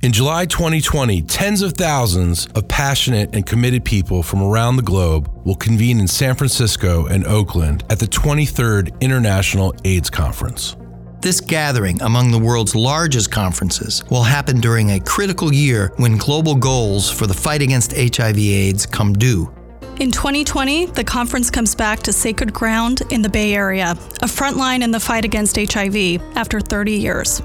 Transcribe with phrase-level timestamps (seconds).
[0.00, 5.28] In July 2020, tens of thousands of passionate and committed people from around the globe
[5.44, 10.76] will convene in San Francisco and Oakland at the 23rd International AIDS Conference.
[11.20, 16.54] This gathering among the world's largest conferences will happen during a critical year when global
[16.54, 19.52] goals for the fight against HIV/AIDS come due.
[19.98, 24.56] In 2020, the conference comes back to sacred ground in the Bay Area, a front
[24.56, 27.42] line in the fight against HIV after 30 years.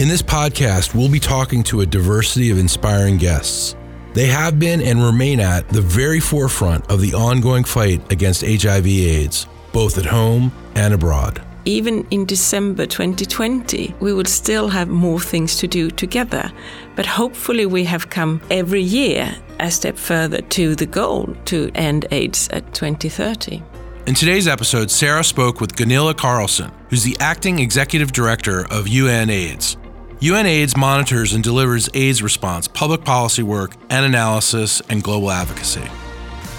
[0.00, 3.76] In this podcast, we'll be talking to a diversity of inspiring guests.
[4.12, 9.46] They have been and remain at the very forefront of the ongoing fight against HIV/AIDS,
[9.72, 15.56] both at home and abroad even in December 2020, we will still have more things
[15.56, 16.52] to do together.
[16.94, 22.06] But hopefully, we have come every year a step further to the goal to end
[22.10, 23.62] AIDS at 2030.
[24.06, 29.30] In today's episode, Sara spoke with Gunilla Carlsson, who's the acting executive director of UN
[29.30, 29.78] AIDS.
[30.24, 35.82] UN AIDS monitors and delivers AIDS response, public policy work, and analysis, and global advocacy.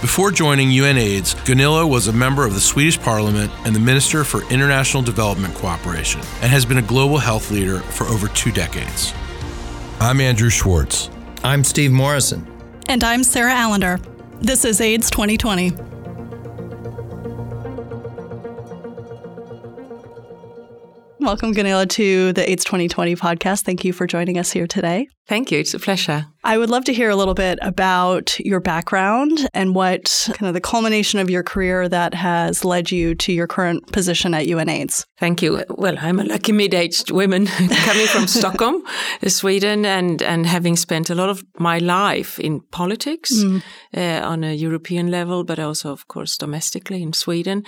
[0.01, 4.43] Before joining UNAIDS, Gunilla was a member of the Swedish Parliament and the Minister for
[4.51, 9.15] International Development Cooperation, and has been a global health leader for over two decades.
[9.99, 11.09] I'm Andrew Schwartz.
[11.43, 12.45] I'm Steve Morrison.
[12.87, 13.99] And I'm Sara Allinder.
[14.41, 15.94] This is AIDS 2020.
[21.25, 23.63] Welcome, Gunilla, to the AIDS 2020 podcast.
[23.63, 25.07] Thank you for joining us here today.
[25.27, 25.57] Thank you.
[25.57, 26.27] It's a pleasure.
[26.43, 30.53] I would love to hear a little bit about your background and what kind of
[30.53, 35.03] the culmination of your career that has led you to your current position at UNAIDS.
[35.17, 35.63] Thank you.
[35.67, 38.83] Well, I'm a lucky mid-aged woman coming from Stockholm,
[39.25, 43.63] Sweden, and, and having spent a lot of my life in politics mm.
[43.97, 47.63] uh, on a European level, but also, of course, domestically in Sweden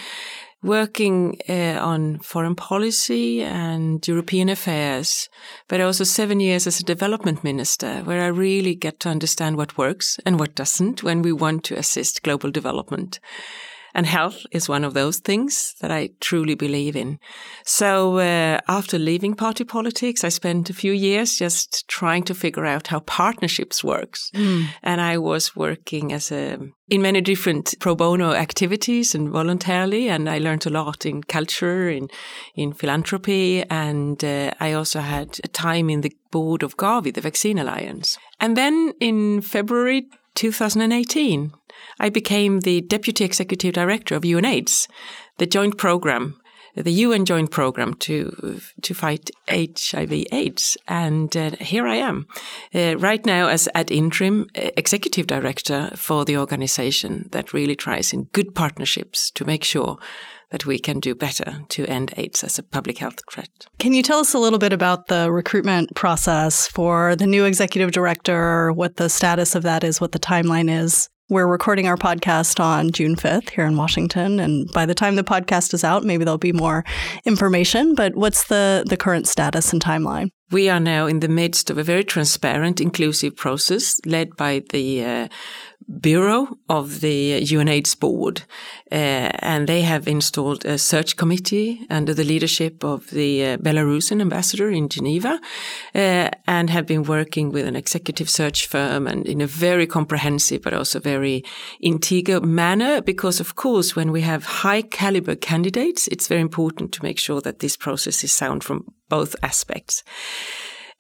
[0.64, 5.30] working uh, on foreign policy and European affairs,
[5.68, 9.78] but also seven years as a development minister, where I really get to understand what
[9.78, 13.20] works and what doesn't when we want to assist global development.
[13.98, 17.17] And health is one of those things that I truly believe in.
[17.66, 22.67] So uh, after leaving party politics, I spent a few years just trying to figure
[22.67, 24.30] out how partnerships works.
[24.36, 24.67] Mm.
[24.83, 30.30] And I was working as a in many different pro bono activities and voluntarily, and
[30.30, 32.08] I learned a lot in culture, in
[32.54, 37.22] in philanthropy, and uh, I also had a time in the board of Gavi, the
[37.22, 38.20] Vaccine Alliance.
[38.39, 41.52] And then in February 2018,
[41.99, 44.88] I became the Deputy Executive Director of UNAIDS,
[45.38, 46.39] the joint program,
[46.83, 52.27] the UN joint program to to fight HIV/AIDS, and uh, here I am,
[52.73, 58.14] uh, right now as ad interim uh, executive director for the organization that really tries
[58.14, 59.98] in good partnerships to make sure
[60.52, 63.49] that we can do better to end AIDS as a public health threat.
[63.80, 67.92] Can you tell us a little bit about the recruitment process for the new executive
[67.92, 71.10] director, what the status of that is, what the timeline is?
[71.30, 74.39] We're recording our podcast on June 5th here in Washington.
[74.39, 76.86] And by the time the podcast is out, maybe there'll be more
[77.26, 77.95] information.
[77.95, 80.30] But what's the, the current status and timeline?
[80.52, 85.04] We are now in the midst of a very transparent, inclusive process led by the
[85.04, 85.27] uh,
[86.02, 88.43] bureau of the UNAIDS board,
[88.92, 94.20] uh, and they have installed a search committee under the leadership of the uh, Belarusian
[94.20, 95.39] ambassador in Geneva,
[95.95, 100.61] uh, and have been working with an executive search firm and in a very comprehensive
[100.61, 101.43] but also very
[101.80, 103.02] integral manner.
[103.02, 107.42] Because of course, when we have high caliber candidates, it's very important to make sure
[107.42, 110.04] that this process is sound from both aspects.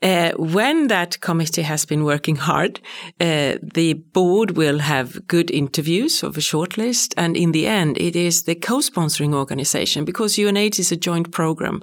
[0.01, 2.79] Uh, when that committee has been working hard,
[3.19, 7.13] uh, the board will have good interviews of a shortlist.
[7.17, 11.81] And in the end, it is the co-sponsoring organization because UNAIDS is a joint program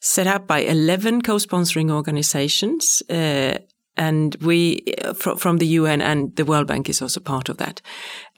[0.00, 3.58] set up by 11 co-sponsoring organizations, uh,
[3.96, 4.84] and we
[5.14, 7.80] from the UN and the World Bank is also part of that.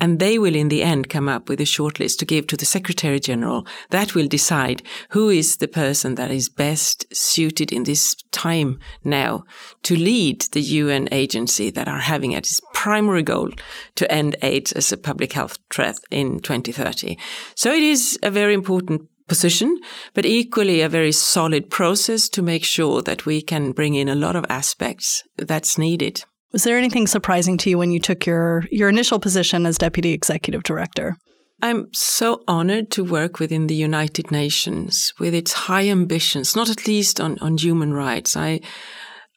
[0.00, 2.64] And they will in the end come up with a shortlist to give to the
[2.64, 8.14] Secretary General that will decide who is the person that is best suited in this
[8.30, 9.44] time now
[9.82, 13.50] to lead the UN agency that are having as its primary goal
[13.96, 17.18] to end AIDS as a public health threat in 2030.
[17.54, 19.78] So it is a very important position,
[20.14, 24.14] but equally a very solid process to make sure that we can bring in a
[24.14, 26.24] lot of aspects that's needed.
[26.52, 30.12] Was there anything surprising to you when you took your, your initial position as Deputy
[30.12, 31.16] Executive Director?
[31.60, 36.86] I'm so honored to work within the United Nations with its high ambitions, not at
[36.86, 38.36] least on, on human rights.
[38.36, 38.60] I,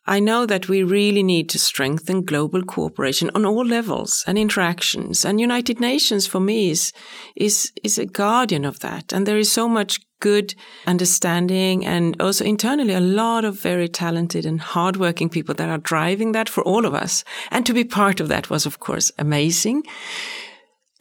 [0.08, 5.24] I know that we really need to strengthen global cooperation on all levels and interactions.
[5.24, 6.92] And United Nations for me is,
[7.36, 9.14] is, is a guardian of that.
[9.14, 10.56] And there is so much good
[10.88, 16.32] understanding and also internally a lot of very talented and hardworking people that are driving
[16.32, 17.24] that for all of us.
[17.52, 19.84] And to be part of that was, of course, amazing.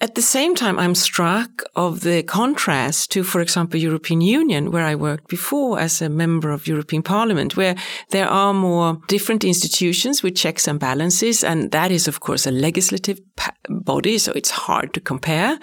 [0.03, 4.87] At the same time, I'm struck of the contrast to, for example, European Union, where
[4.87, 7.77] I worked before as a member of European Parliament, where
[8.09, 11.45] there are more different institutions with checks and balances.
[11.45, 13.21] And that is, of course, a legislative
[13.69, 14.17] body.
[14.17, 15.59] So it's hard to compare.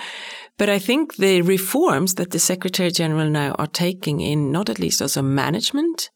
[0.57, 4.77] But I think the reforms that the Secretary General now are taking in, not at
[4.77, 6.11] least also management,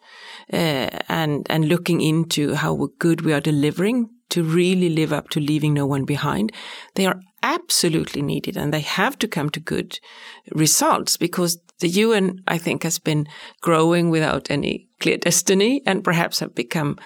[0.54, 5.40] uh, and and looking into how good we are delivering to really live up to
[5.40, 6.52] leaving no one behind,
[6.96, 10.00] they are absolutely needed and they have to come to good
[10.52, 13.28] results because the UN, I think, has been
[13.62, 16.98] growing without any clear destiny and perhaps have become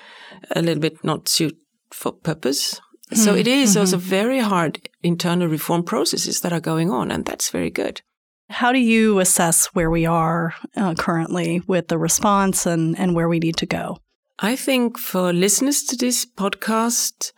[0.52, 1.58] a little bit not suit
[1.92, 2.80] for purpose.
[3.14, 3.82] So it is mm-hmm.
[3.82, 8.02] also very hard internal reform processes that are going on, and that's very good.
[8.50, 13.30] How do you assess where we are uh, currently with the response and, and where
[13.30, 13.98] we need to go?
[14.40, 17.32] I think for listeners to this podcast,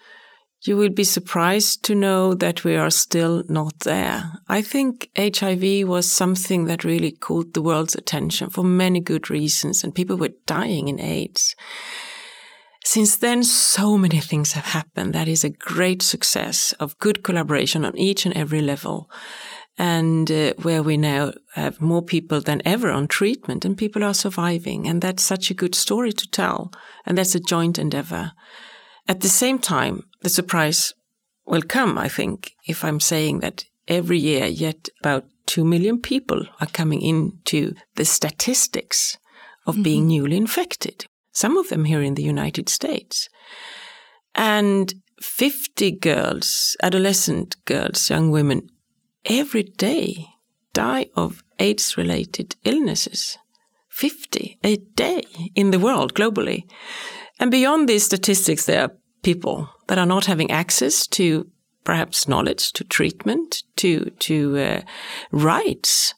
[0.61, 4.31] you will be surprised to know that we are still not there.
[4.47, 9.83] I think HIV was something that really caught the world's attention for many good reasons,
[9.83, 11.55] and people were dying in AIDS.
[12.83, 15.13] Since then, so many things have happened.
[15.13, 19.09] That is a great success of good collaboration on each and every level.
[19.77, 24.13] And uh, where we now have more people than ever on treatment and people are
[24.13, 24.87] surviving.
[24.87, 26.71] And that's such a good story to tell.
[27.05, 28.31] And that's a joint endeavor.
[29.07, 30.93] At the same time, the surprise
[31.45, 36.45] will come, I think, if I'm saying that every year, yet about 2 million people
[36.59, 39.17] are coming into the statistics
[39.65, 39.83] of mm-hmm.
[39.83, 41.05] being newly infected
[41.37, 43.29] some of them here in the United States.
[44.33, 48.69] And 50 girls, adolescent girls, young women,
[49.23, 50.25] every day
[50.73, 53.37] die of AIDS related illnesses.
[53.89, 55.21] 50 a day
[55.53, 56.63] in the world globally.
[57.39, 58.91] And beyond these statistics, there are
[59.21, 61.49] people that are not having access to
[61.83, 64.81] perhaps knowledge, to treatment, to, to uh,
[65.31, 66.13] rights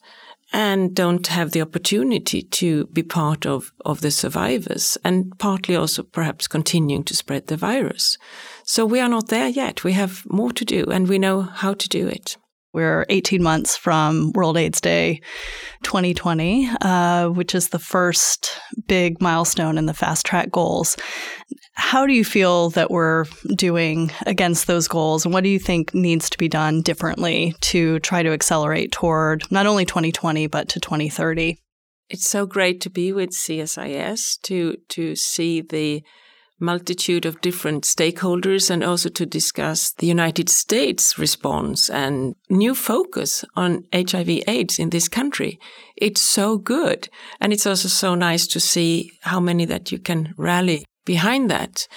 [0.52, 6.02] and don't have the opportunity to be part of, of the survivors and partly also
[6.02, 8.18] perhaps continuing to spread the virus.
[8.64, 9.84] So we are not there yet.
[9.84, 12.36] We have more to do and we know how to do it.
[12.72, 15.22] We're 18 months from World AIDS Day
[15.82, 20.96] 2020, uh, which is the first big milestone in the fast track goals.
[21.74, 23.24] How do you feel that we're
[23.56, 25.24] doing against those goals?
[25.24, 29.50] And what do you think needs to be done differently to try to accelerate toward
[29.50, 31.58] not only 2020, but to 2030?
[32.08, 36.04] It's so great to be with CSIS to, to see the
[36.60, 43.44] multitude of different stakeholders and also to discuss the United States response and new focus
[43.56, 45.58] on HIV AIDS in this country.
[45.96, 47.08] It's so good.
[47.40, 51.88] And it's also so nice to see how many that you can rally behind that.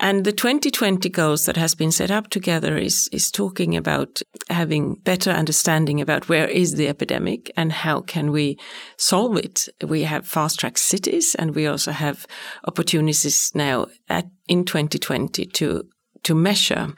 [0.00, 4.94] And the 2020 goals that has been set up together is, is talking about having
[4.94, 8.58] better understanding about where is the epidemic and how can we
[8.96, 9.68] solve it.
[9.84, 12.26] We have fast track cities and we also have
[12.66, 15.82] opportunities now at, in 2020 to,
[16.22, 16.94] to measure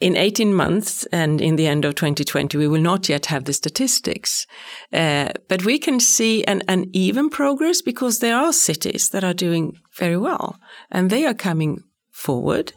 [0.00, 3.52] in 18 months and in the end of 2020, we will not yet have the
[3.52, 4.46] statistics.
[4.92, 9.34] Uh, but we can see an, an even progress because there are cities that are
[9.34, 10.58] doing very well
[10.90, 11.82] and they are coming
[12.16, 12.72] forward.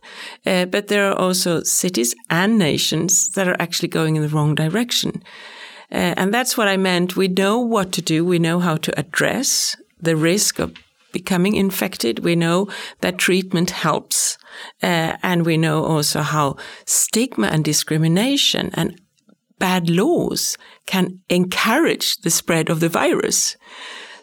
[0.46, 4.54] Uh, but there are also cities and nations that are actually going in the wrong
[4.54, 5.24] direction.
[5.92, 7.16] Uh, and that's what I meant.
[7.16, 8.26] We know what to do.
[8.26, 10.74] We know how to address the risk of
[11.12, 12.20] becoming infected.
[12.20, 12.68] We know
[13.00, 14.38] that treatment helps.
[14.84, 19.00] Uh, and we know also how stigma and discrimination and
[19.58, 23.58] bad laws can encourage the spread of the virus.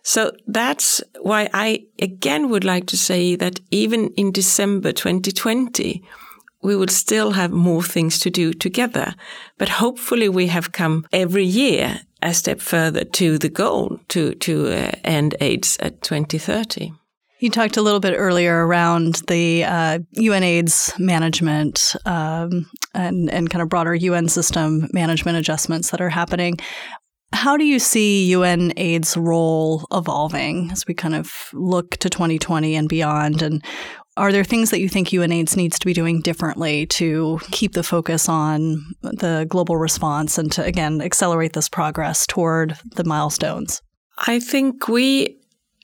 [0.07, 6.01] So that's why I again would like to say that even in December 2020,
[6.63, 9.17] we would still have more things to do together.
[9.59, 14.69] But hopefully we have come every year a step further to the goal to, to
[14.69, 16.93] uh, end AIDS at 2030.
[17.41, 23.51] You talked a little bit earlier around the uh, UN AIDS management um, and, and
[23.51, 26.59] kind of broader UN system management adjustments that are happening.
[27.33, 32.75] How do you see UN AIDS role evolving as we kind of look to 2020
[32.75, 33.43] and beyond?
[33.43, 33.65] And
[34.17, 37.73] are there things that you think UN AIDS needs to be doing differently to keep
[37.73, 43.83] the focus on the global response and to, again, accelerate this progress toward the milestones?
[44.27, 45.39] I think we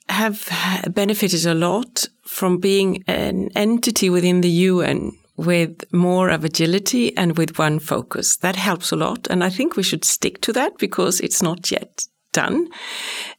[0.09, 0.49] have
[0.89, 7.37] benefited a lot from being an entity within the UN with more of agility and
[7.37, 8.37] with one focus.
[8.37, 9.27] That helps a lot.
[9.29, 12.67] And I think we should stick to that because it's not yet done.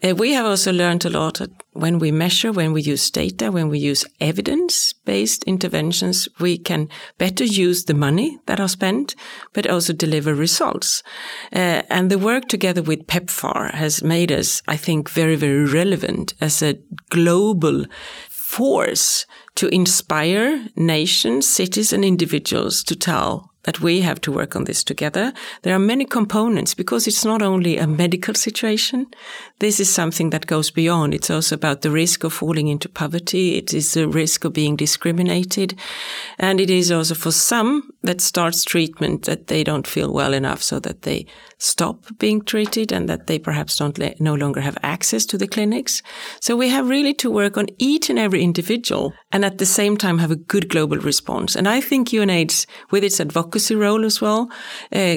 [0.02, 1.40] Uh, we have also learned a lot
[1.72, 6.88] when we measure, when we use data, when we use evidence based interventions, we can
[7.18, 9.14] better use the money that are spent,
[9.52, 11.02] but also deliver results.
[11.52, 16.34] Uh, and the work together with PEPFAR has made us, I think, very, very relevant
[16.40, 16.78] as a
[17.10, 17.84] global
[18.56, 24.64] force to inspire nations, cities, and individuals to tell that we have to work on
[24.64, 25.32] this together.
[25.62, 29.06] There are many components because it's not only a medical situation.
[29.58, 31.14] This is something that goes beyond.
[31.14, 33.56] It's also about the risk of falling into poverty.
[33.56, 35.74] It is the risk of being discriminated.
[36.38, 40.62] And it is also for some that starts treatment that they don't feel well enough
[40.62, 41.26] so that they
[41.58, 46.02] stop being treated and that they perhaps don't no longer have access to the clinics.
[46.40, 49.96] So we have really to work on each and every individual and at the same
[49.96, 51.56] time have a good global response.
[51.56, 54.50] And I think UNAIDS, with its advocacy role as well,
[54.92, 55.16] uh,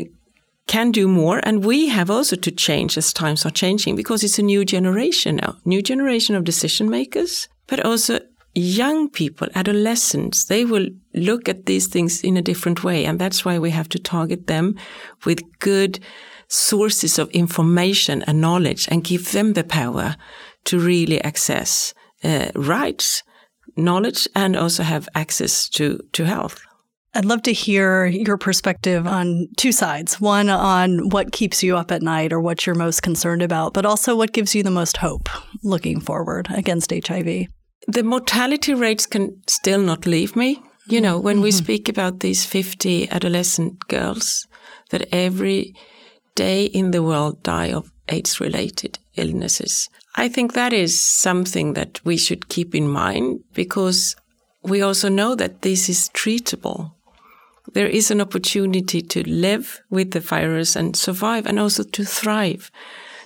[0.67, 1.39] can do more.
[1.44, 5.38] And we have also to change as times are changing because it's a new generation
[5.38, 8.20] now, new generation of decision makers, but also
[8.53, 13.06] young people, adolescents, they will look at these things in a different way.
[13.06, 14.75] And that's why we have to target them
[15.25, 16.00] with good
[16.48, 20.15] sources of information and knowledge and give them the power
[20.65, 23.24] to really access uh, rights,
[23.75, 26.60] knowledge, and also have access to, to health.
[27.17, 30.21] I'd love to hear your perspective on two sides.
[30.21, 33.88] One on what keeps you up at night or what you're most concerned about, but
[33.88, 35.27] also what gives you the most hope
[35.63, 37.47] looking forward against HIV.
[37.88, 40.62] The mortality rates can still not leave me.
[40.86, 41.43] You know, when mm-hmm.
[41.45, 44.45] we speak about these 50 adolescent girls
[44.91, 45.74] that every
[46.36, 49.89] day in the world die of AIDS related illnesses.
[50.15, 54.15] I think that is something that we should keep in mind because
[54.62, 56.91] we also know that this is treatable.
[57.77, 62.72] There is an opportunity to live with the virus and survive and also to thrive.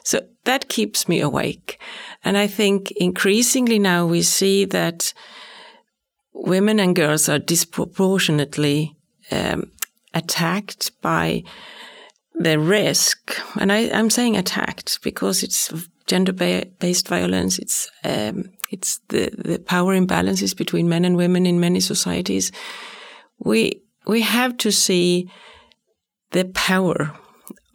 [0.03, 1.79] So that keeps me awake.
[2.25, 5.13] And I think increasingly now we see that
[6.33, 8.93] women and girls are disproportionately
[9.31, 9.71] um,
[10.13, 11.43] attacked by
[12.35, 15.73] the risk, and I, am saying attacked because it's
[16.07, 17.57] gender-based violence.
[17.57, 22.51] It's um, it's the the power imbalances between men and women in many societies.
[23.39, 25.29] We we have to see
[26.31, 27.11] the power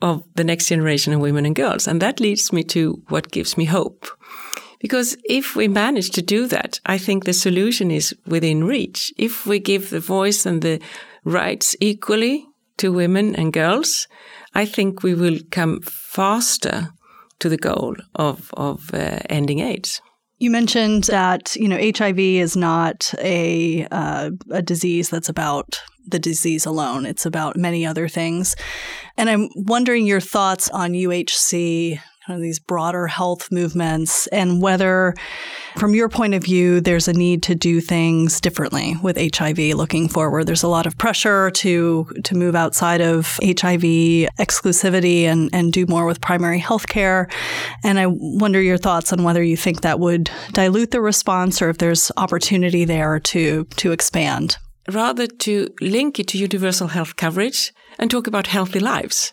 [0.03, 3.57] of the next generation of women and girls, and that leads me to what gives
[3.57, 4.07] me hope.
[4.81, 9.13] Because if we manage to do that, I think the solution is within reach.
[9.17, 10.81] If we give the voice and the
[11.25, 14.07] rights equally to women and girls,
[14.55, 16.91] I think we will come faster
[17.39, 20.01] to the goal of, of uh, ending AIDS.
[20.39, 26.19] You mentioned that you know HIV is not a uh, a disease that's about the
[26.19, 27.07] disease alone.
[27.07, 28.57] It's about many other things,
[29.17, 35.15] and I'm wondering your thoughts on UHC kind of these broader health movements and whether
[35.77, 40.09] from your point of view there's a need to do things differently with HIV looking
[40.09, 40.47] forward.
[40.47, 43.83] There's a lot of pressure to to move outside of HIV
[44.41, 47.29] exclusivity and and do more with primary health care.
[47.85, 51.71] And I wonder your thoughts on whether you think that would dilute the response or
[51.71, 54.57] if there's opportunity there to to expand
[54.93, 59.33] rather to link it to universal health coverage and talk about healthy lives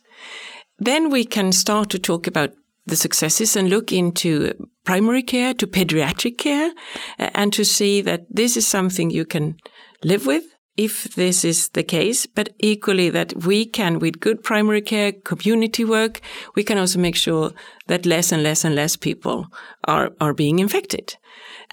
[0.80, 2.52] then we can start to talk about
[2.86, 6.72] the successes and look into primary care to pediatric care
[7.18, 9.56] and to see that this is something you can
[10.04, 10.44] live with
[10.76, 15.86] if this is the case, but equally that we can, with good primary care, community
[15.86, 16.20] work,
[16.56, 17.52] we can also make sure
[17.88, 19.48] that less and less and less people
[19.84, 21.16] are, are being infected.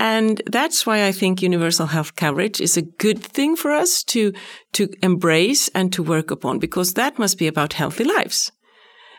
[0.00, 4.32] And that's why I think universal health coverage is a good thing for us to,
[4.72, 8.50] to embrace and to work upon because that must be about healthy lives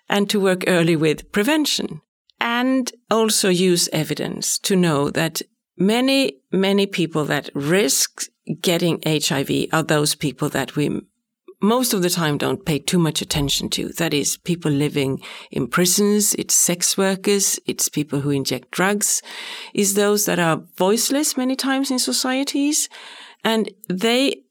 [0.10, 2.02] and to work early with prevention
[2.40, 5.44] and also use evidence to know that
[5.78, 8.24] many, many people that risk
[8.62, 11.00] getting HIV are those people that we
[11.62, 13.90] most of the time don't pay too much attention to.
[13.90, 19.22] That is people living in prisons, it's sex workers, it's people who inject drugs,
[19.74, 22.90] is those that are voiceless many times in societies.
[23.44, 24.44] And they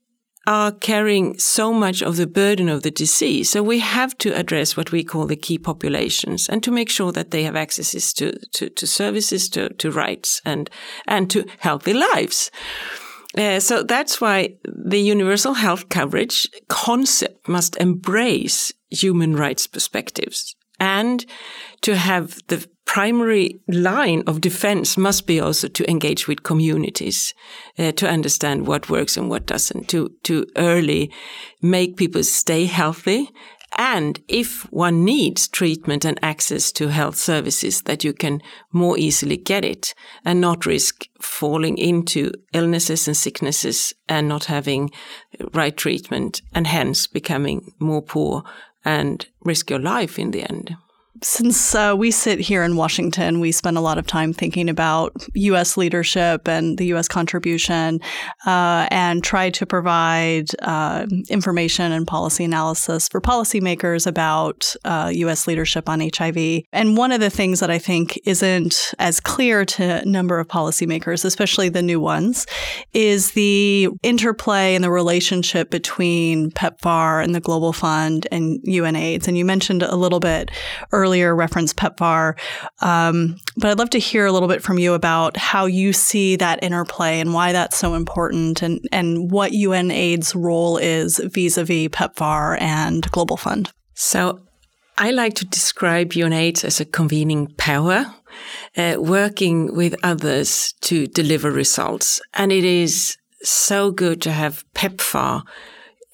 [0.47, 3.51] are carrying so much of the burden of the disease.
[3.51, 7.13] So we have to address what we call the key populations and to make sure
[7.13, 10.71] that they have access to, to, to services, to, to rights and,
[11.07, 12.51] and to healthy lives.
[13.37, 21.27] Uh, so that's why the universal health coverage concept must embrace human rights perspectives and
[21.83, 27.35] to have the primary line of defense must be also to engage with communities,
[27.79, 31.13] uh, to understand what works and what doesn't, to, to early
[31.63, 33.31] make people stay healthy.
[33.79, 39.37] And if one needs treatment and access to health services, that you can more easily
[39.37, 44.91] get it and not risk falling into illnesses and sicknesses and not having
[45.53, 48.43] right treatment and hence becoming more poor
[48.85, 50.77] and risk your life in the end
[51.23, 55.13] since uh, we sit here in Washington, we spend a lot of time thinking about
[55.35, 55.77] U.S.
[55.77, 57.09] leadership and the U.S.
[57.09, 58.01] contribution,
[58.47, 65.47] uh, and try to provide uh, information and policy analysis for policymakers about U.S.
[65.47, 66.63] Uh, leadership on HIV.
[66.73, 70.49] And one of the things that I think isn't as clear to a number of
[70.49, 72.47] policymakers, especially the new ones,
[72.93, 79.29] is the interplay and the relationship between PEPFAR and the Global Fund and UNAIDS.
[79.29, 80.51] And you mentioned a little bit
[80.93, 82.39] earlier earlier referenced PEPFAR.
[82.83, 86.37] Um, but I'd love to hear a little bit from you about how you see
[86.37, 92.61] that interplay and why that's so important and, and what UNAIDS' role is vis-a-vis PEPFAR
[92.61, 93.73] and Global Fund.
[93.95, 94.39] So
[94.97, 98.07] I like to describe UNAIDS as a convening power,
[98.77, 102.21] uh, working with others to deliver results.
[102.35, 105.43] And it is so good to have PEPFAR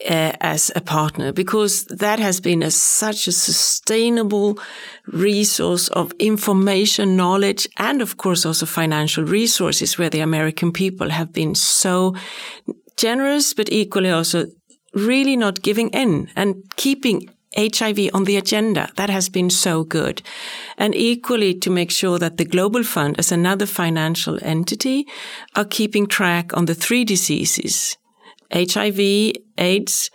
[0.05, 4.59] uh, as a partner because that has been a, such a sustainable
[5.07, 11.33] resource of information, knowledge, and of course also financial resources where the American people have
[11.33, 12.15] been so
[12.97, 14.47] generous, but equally also
[14.95, 18.91] really not giving in and keeping HIV on the agenda.
[18.97, 20.21] That has been so good.
[20.76, 25.07] And equally to make sure that the Global Fund as another financial entity
[25.55, 27.97] are keeping track on the three diseases
[28.53, 30.11] HIV, AIDS,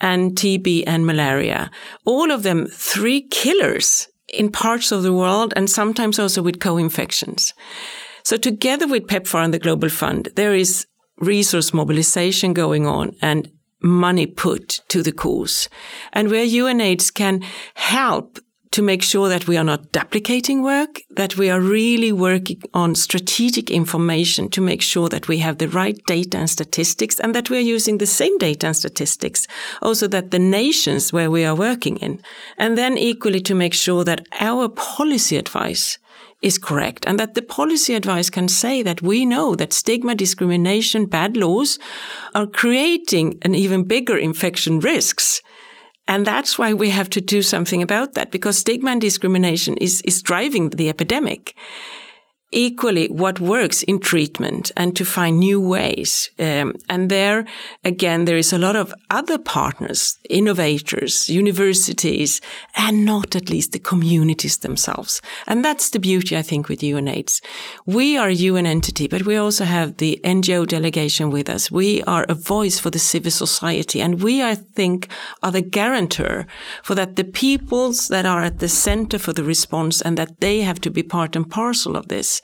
[0.00, 1.70] and TB and malaria.
[2.04, 7.54] All of them three killers in parts of the world and sometimes also with co-infections.
[8.24, 10.86] So together with PEPFAR and the Global Fund, there is
[11.18, 13.50] resource mobilization going on and
[13.82, 15.68] money put to the cause.
[16.12, 17.42] And where UNAIDS can
[17.74, 18.38] help
[18.74, 22.96] to make sure that we are not duplicating work, that we are really working on
[22.96, 27.48] strategic information to make sure that we have the right data and statistics and that
[27.48, 29.46] we are using the same data and statistics
[29.80, 32.20] also that the nations where we are working in.
[32.58, 35.98] And then equally to make sure that our policy advice
[36.42, 41.06] is correct and that the policy advice can say that we know that stigma, discrimination,
[41.06, 41.78] bad laws
[42.34, 45.42] are creating an even bigger infection risks
[46.06, 50.02] and that's why we have to do something about that because stigma and discrimination is,
[50.02, 51.54] is driving the epidemic
[52.54, 56.30] equally what works in treatment and to find new ways.
[56.38, 57.44] Um, and there,
[57.84, 62.40] again, there is a lot of other partners, innovators, universities,
[62.76, 65.20] and not at least the communities themselves.
[65.46, 67.42] And that's the beauty, I think, with UNAIDS.
[67.86, 71.70] We are a UN entity, but we also have the NGO delegation with us.
[71.70, 74.00] We are a voice for the civil society.
[74.00, 75.08] And we, I think,
[75.42, 76.46] are the guarantor
[76.82, 80.60] for that the peoples that are at the center for the response and that they
[80.60, 82.40] have to be part and parcel of this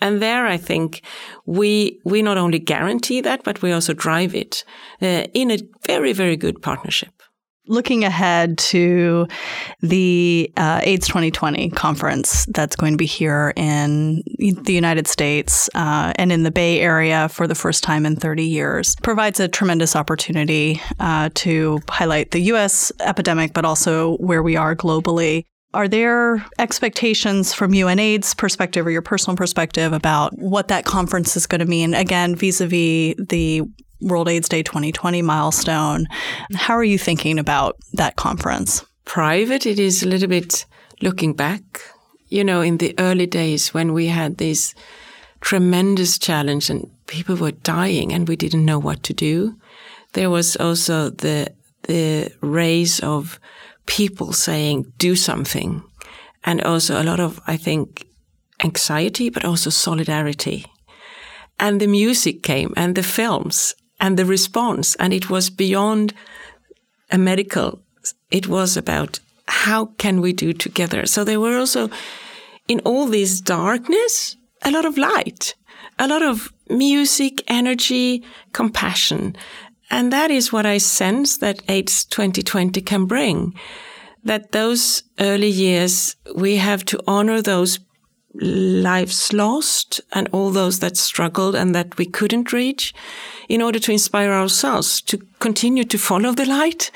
[0.00, 1.02] and there, I think
[1.46, 4.64] we we not only guarantee that, but we also drive it
[5.02, 7.10] uh, in a very very good partnership.
[7.70, 9.26] Looking ahead to
[9.82, 16.14] the uh, AIDS 2020 conference that's going to be here in the United States uh,
[16.16, 19.94] and in the Bay Area for the first time in 30 years, provides a tremendous
[19.94, 22.90] opportunity uh, to highlight the U.S.
[23.00, 25.44] epidemic, but also where we are globally.
[25.74, 31.46] Are there expectations from UNAIDS perspective or your personal perspective about what that conference is
[31.46, 31.92] going to mean?
[31.92, 33.62] Again, vis-a-vis the
[34.00, 36.06] World AIDS Day 2020 milestone.
[36.54, 38.84] How are you thinking about that conference?
[39.04, 40.64] Private, it is a little bit
[41.02, 41.62] looking back.
[42.28, 44.74] You know, in the early days when we had this
[45.40, 49.56] tremendous challenge and people were dying and we didn't know what to do.
[50.14, 51.52] There was also the
[51.84, 53.38] the race of
[53.88, 55.82] people saying, do something.
[56.44, 58.06] And also a lot of, I think,
[58.62, 60.64] anxiety, but also solidarity.
[61.58, 64.94] And the music came and the films and the response.
[64.96, 66.14] And it was beyond
[67.10, 67.82] a medical.
[68.30, 71.06] It was about how can we do together?
[71.06, 71.90] So there were also
[72.68, 75.54] in all this darkness, a lot of light,
[75.98, 78.22] a lot of music, energy,
[78.52, 79.34] compassion.
[79.90, 83.54] And that is what I sense that AIDS 2020 can bring.
[84.24, 87.78] That those early years, we have to honor those
[88.34, 92.94] lives lost and all those that struggled and that we couldn't reach
[93.48, 96.90] in order to inspire ourselves to continue to follow the light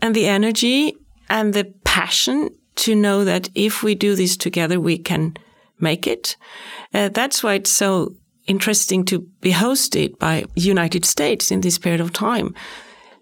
[0.00, 0.96] and the energy
[1.28, 5.36] and the passion to know that if we do this together, we can
[5.78, 6.36] make it.
[6.94, 8.14] Uh, that's why it's so
[8.46, 12.54] interesting to be hosted by United States in this period of time.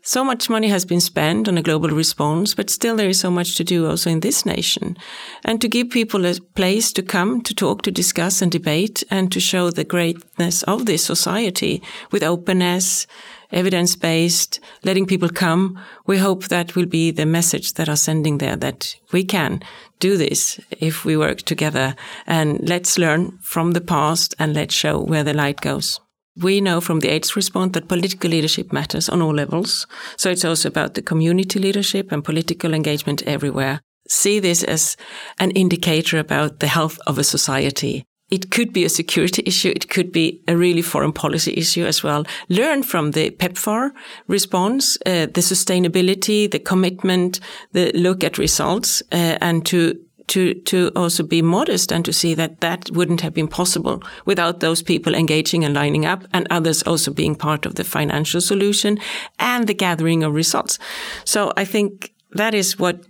[0.03, 3.31] So much money has been spent on a global response, but still there is so
[3.31, 4.97] much to do also in this nation.
[5.45, 9.31] And to give people a place to come, to talk, to discuss and debate, and
[9.31, 13.07] to show the greatness of this society with openness,
[13.53, 15.79] evidence based, letting people come.
[16.07, 19.61] We hope that will be the message that are sending there that we can
[19.99, 21.95] do this if we work together
[22.27, 26.01] and let's learn from the past and let's show where the light goes.
[26.37, 29.87] We know from the AIDS response that political leadership matters on all levels.
[30.17, 33.81] So it's also about the community leadership and political engagement everywhere.
[34.09, 34.97] See this as
[35.39, 38.05] an indicator about the health of a society.
[38.31, 39.73] It could be a security issue.
[39.75, 42.25] It could be a really foreign policy issue as well.
[42.49, 43.91] Learn from the PEPFAR
[44.29, 47.41] response, uh, the sustainability, the commitment,
[47.73, 49.99] the look at results, uh, and to
[50.31, 54.61] to to also be modest and to see that that wouldn't have been possible without
[54.61, 58.99] those people engaging and lining up and others also being part of the financial solution
[59.39, 60.79] and the gathering of results.
[61.25, 63.05] So I think that is what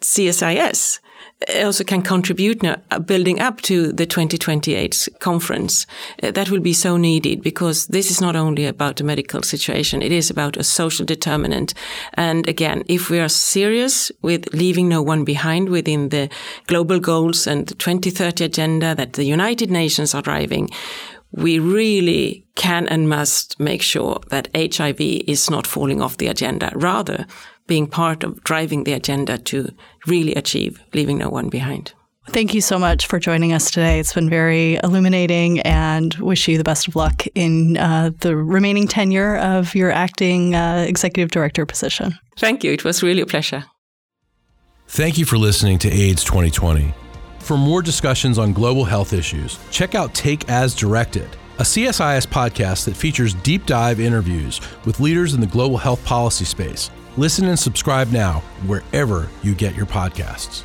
[0.00, 1.00] CSIS
[1.64, 5.86] also can contribute now, uh, building up to the 2028 conference.
[6.22, 10.02] Uh, that will be so needed because this is not only about the medical situation,
[10.02, 11.74] it is about a social determinant.
[12.14, 16.28] And again, if we are serious with leaving no one behind within the
[16.66, 20.68] global goals and the 2030 agenda that the United Nations are driving,
[21.32, 26.72] we really can and must make sure that HIV is not falling off the agenda.
[26.74, 27.26] Rather,
[27.66, 29.68] being part of driving the agenda to
[30.06, 31.92] really achieve leaving no one behind.
[32.28, 33.98] Thank you so much for joining us today.
[33.98, 38.86] It's been very illuminating and wish you the best of luck in uh, the remaining
[38.86, 42.18] tenure of your acting uh, executive director position.
[42.38, 42.72] Thank you.
[42.72, 43.64] It was really a pleasure.
[44.86, 46.94] Thank you for listening to AIDS 2020.
[47.40, 52.84] For more discussions on global health issues, check out Take As Directed, a CSIS podcast
[52.84, 57.58] that features deep dive interviews with leaders in the global health policy space Listen and
[57.58, 60.64] subscribe now wherever you get your podcasts.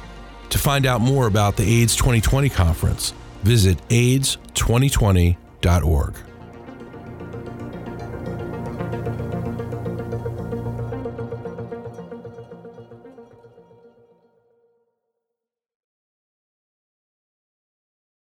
[0.51, 3.13] To find out more about the AIDS 2020 conference,
[3.43, 6.15] visit AIDS2020.org.